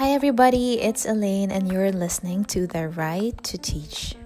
[0.00, 4.16] Hi, everybody, it's Elaine, and you're listening to The Right to Teach.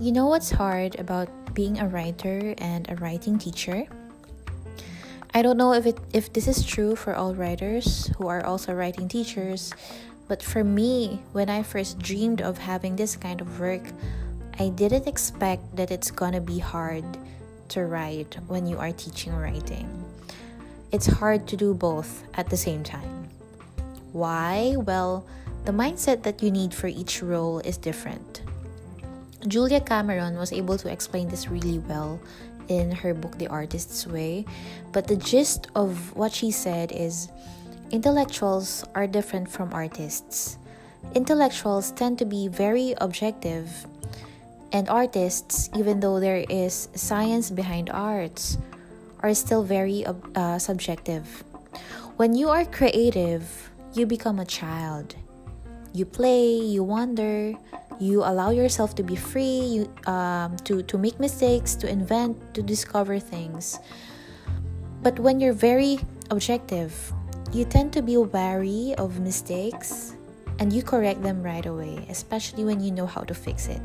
[0.00, 3.86] You know what's hard about being a writer and a writing teacher?
[5.34, 8.72] I don't know if it if this is true for all writers who are also
[8.72, 9.74] writing teachers,
[10.28, 13.82] but for me, when I first dreamed of having this kind of work,
[14.60, 17.02] I didn't expect that it's gonna be hard
[17.74, 19.90] to write when you are teaching writing
[20.92, 23.28] it's hard to do both at the same time.
[24.12, 24.76] Why?
[24.76, 25.24] Well,
[25.64, 28.42] the mindset that you need for each role is different.
[29.48, 32.20] Julia Cameron was able to explain this really well
[32.68, 34.44] in her book The Artist's Way,
[34.92, 37.28] but the gist of what she said is
[37.90, 40.58] intellectuals are different from artists.
[41.14, 43.86] Intellectuals tend to be very objective,
[44.72, 48.58] and artists, even though there is science behind arts,
[49.22, 51.44] are still very uh, subjective.
[52.16, 55.14] When you are creative, you become a child.
[55.94, 57.54] You play, you wonder,
[58.00, 62.62] you allow yourself to be free, you, um, to, to make mistakes, to invent, to
[62.62, 63.78] discover things.
[65.02, 66.00] But when you're very
[66.30, 66.94] objective,
[67.52, 70.16] you tend to be wary of mistakes
[70.58, 73.80] and you correct them right away, especially when you know how to fix it.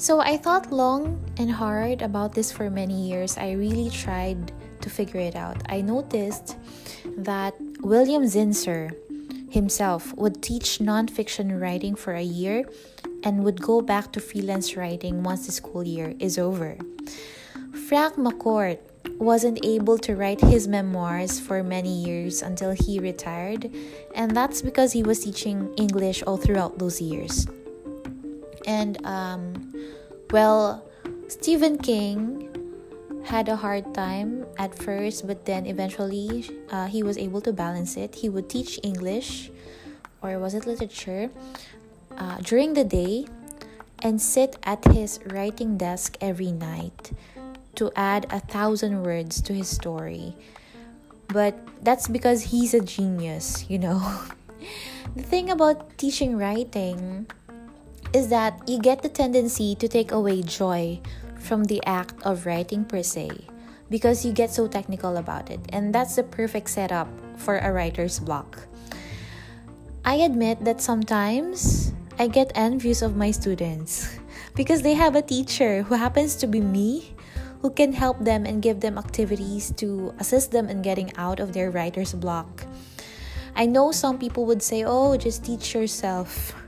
[0.00, 3.36] So I thought long and hard about this for many years.
[3.36, 5.60] I really tried to figure it out.
[5.68, 6.56] I noticed
[7.18, 8.96] that William Zinsser
[9.52, 12.64] himself would teach nonfiction writing for a year
[13.24, 16.78] and would go back to freelance writing once the school year is over.
[17.86, 18.78] Frank McCourt
[19.18, 23.70] wasn't able to write his memoirs for many years until he retired,
[24.14, 27.46] and that's because he was teaching English all throughout those years.
[28.66, 29.74] And um,
[30.30, 30.84] well,
[31.28, 32.48] Stephen King
[33.24, 37.96] had a hard time at first, but then eventually uh, he was able to balance
[37.96, 38.14] it.
[38.14, 39.50] He would teach English,
[40.22, 41.30] or was it literature,
[42.16, 43.26] uh, during the day
[44.02, 47.12] and sit at his writing desk every night
[47.74, 50.34] to add a thousand words to his story.
[51.28, 51.54] But
[51.84, 54.00] that's because he's a genius, you know.
[55.16, 57.26] the thing about teaching writing
[58.12, 61.00] is that you get the tendency to take away joy
[61.38, 63.30] from the act of writing per se
[63.88, 68.18] because you get so technical about it, and that's the perfect setup for a writer's
[68.18, 68.66] block.
[70.04, 74.18] I admit that sometimes I get envious of my students
[74.54, 77.14] because they have a teacher who happens to be me
[77.62, 81.52] who can help them and give them activities to assist them in getting out of
[81.52, 82.64] their writer's block.
[83.54, 86.54] I know some people would say, oh, just teach yourself.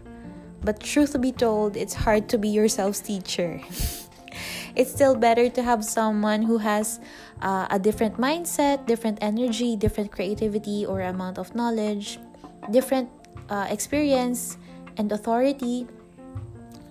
[0.64, 3.60] But truth be told, it's hard to be yourself's teacher.
[4.76, 7.00] it's still better to have someone who has
[7.42, 12.18] uh, a different mindset, different energy, different creativity or amount of knowledge,
[12.70, 13.10] different
[13.50, 14.56] uh, experience
[14.96, 15.86] and authority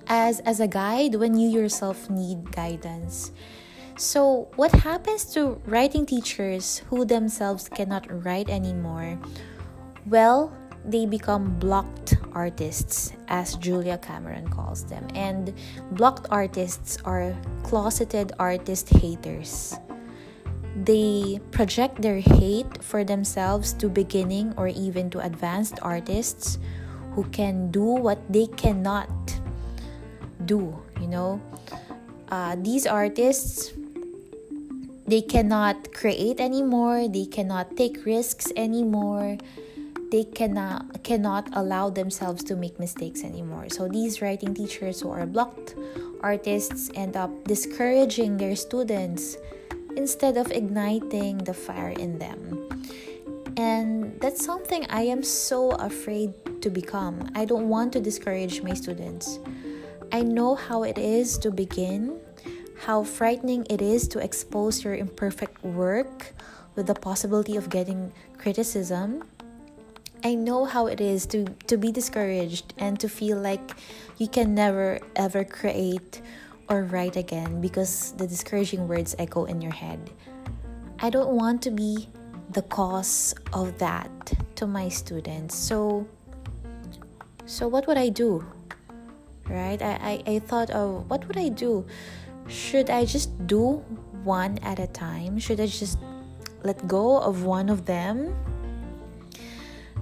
[0.08, 3.32] as as a guide when you yourself need guidance.
[3.98, 9.20] So, what happens to writing teachers who themselves cannot write anymore?
[10.08, 10.52] Well,
[10.86, 15.08] they become blocked artists, as Julia Cameron calls them.
[15.14, 15.54] And
[15.92, 19.76] blocked artists are closeted artist haters.
[20.76, 26.58] They project their hate for themselves to beginning or even to advanced artists
[27.14, 29.10] who can do what they cannot
[30.46, 31.42] do, you know.
[32.32, 33.74] Uh, these artists
[35.06, 39.36] they cannot create anymore they cannot take risks anymore
[40.12, 43.70] they cannot cannot allow themselves to make mistakes anymore.
[43.70, 45.76] So these writing teachers who are blocked
[46.22, 49.38] artists end up discouraging their students
[49.96, 52.68] instead of igniting the fire in them.
[53.58, 57.32] And that's something I am so afraid to become.
[57.36, 59.40] I don't want to discourage my students.
[60.12, 62.20] I know how it is to begin,
[62.84, 66.34] how frightening it is to expose your imperfect work
[66.76, 69.24] with the possibility of getting criticism
[70.24, 73.74] I know how it is to to be discouraged and to feel like
[74.18, 76.22] you can never ever create
[76.70, 80.12] or write again because the discouraging words echo in your head.
[81.00, 82.08] I don't want to be
[82.54, 84.10] the cause of that
[84.56, 85.56] to my students.
[85.56, 86.06] So
[87.46, 88.46] so what would I do?
[89.50, 89.82] Right?
[89.82, 91.84] I, I, I thought of what would I do?
[92.48, 93.84] Should I just do
[94.24, 95.40] one at a time?
[95.40, 95.98] Should I just
[96.64, 98.36] let go of one of them?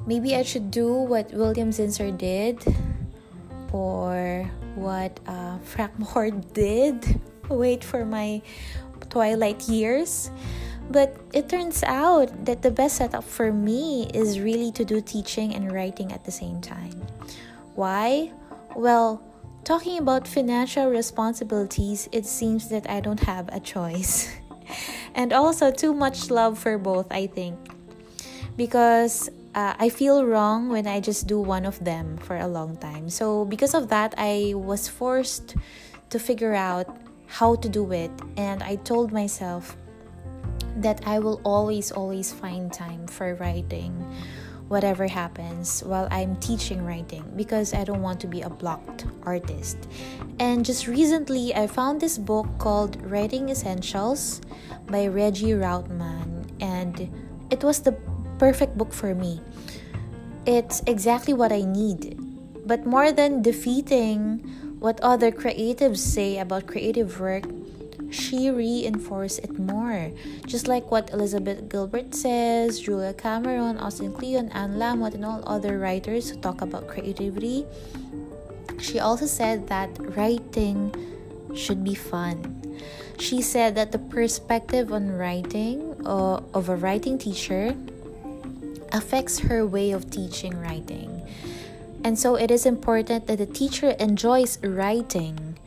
[0.06, 2.64] Maybe I should do what William Zinsser did
[3.72, 7.20] or what uh, Frank Moore did.
[7.50, 8.42] Wait for my
[9.10, 10.32] twilight years.
[10.90, 15.54] But it turns out that the best setup for me is really to do teaching
[15.54, 17.06] and writing at the same time.
[17.76, 18.32] Why?
[18.76, 19.22] Well,
[19.64, 24.34] talking about financial responsibilities, it seems that I don't have a choice.
[25.16, 27.58] and also, too much love for both, I think.
[28.58, 32.78] Because uh, I feel wrong when I just do one of them for a long
[32.78, 33.10] time.
[33.10, 35.56] So, because of that, I was forced
[36.10, 36.98] to figure out
[37.28, 38.12] how to do it.
[38.38, 39.76] And I told myself,
[40.82, 43.94] that I will always, always find time for writing
[44.68, 49.78] whatever happens while I'm teaching writing because I don't want to be a blocked artist.
[50.40, 54.42] And just recently, I found this book called Writing Essentials
[54.88, 57.10] by Regie Routman, and
[57.50, 57.98] it was the
[58.40, 59.42] perfect book for me.
[60.48, 62.18] It's exactly what I need.
[62.66, 64.40] But more than defeating
[64.80, 67.44] what other creatives say about creative work,
[68.10, 70.10] she reinforced it more.
[70.48, 75.78] Just like what Elizabeth Gilbert says, Julia Cameron, Austin Kleon, Anne Lamott, and all other
[75.78, 77.66] writers who talk about creativity.
[78.80, 80.96] She also said that writing
[81.54, 82.80] should be fun.
[83.20, 87.76] She said that the perspective on writing uh, of a writing teacher
[88.92, 91.26] affects her way of teaching writing.
[92.04, 95.58] And so it is important that the teacher enjoys writing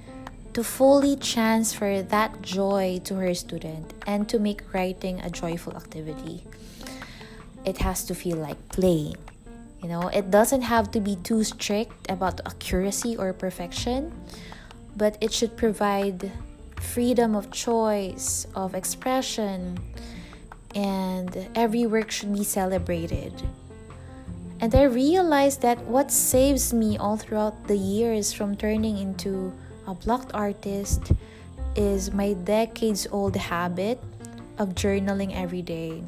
[0.55, 6.45] to fully transfer that joy to her student and to make writing a joyful activity.
[7.65, 9.17] It has to feel like playing.
[9.83, 14.13] You know, it doesn't have to be too strict about accuracy or perfection,
[14.97, 16.31] but it should provide
[16.77, 19.79] freedom of choice, of expression,
[20.75, 23.33] and every work should be celebrated.
[24.61, 29.53] And I realized that what saves me all throughout the years from turning into
[29.87, 31.13] a blocked artist
[31.75, 33.99] is my decades old habit
[34.59, 36.05] of journaling every day.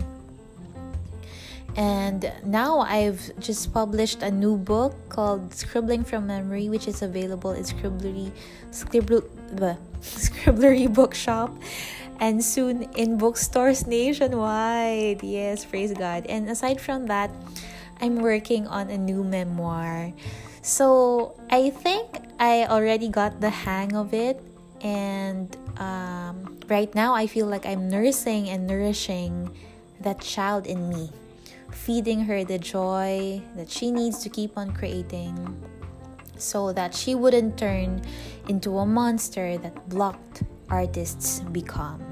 [1.76, 7.50] And now I've just published a new book called Scribbling from Memory, which is available
[7.50, 8.30] in Scribblery,
[8.70, 11.50] Scribbl, the Scribblery Bookshop
[12.20, 15.22] and soon in bookstores nationwide.
[15.22, 16.26] Yes, praise God.
[16.26, 17.30] And aside from that,
[18.00, 20.12] I'm working on a new memoir.
[20.62, 22.08] So I think
[22.40, 24.40] I already got the hang of it,
[24.80, 29.52] and um, right now I feel like I'm nursing and nourishing
[30.00, 31.10] that child in me,
[31.70, 35.36] feeding her the joy that she needs to keep on creating
[36.36, 38.02] so that she wouldn't turn
[38.48, 40.42] into a monster that blocked
[40.74, 42.02] artists become.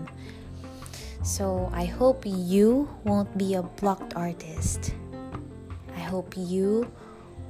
[1.27, 4.95] So I hope you won't be a blocked artist.
[5.97, 6.87] I hope you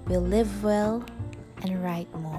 [0.08, 1.04] will live well
[1.60, 2.31] and write more.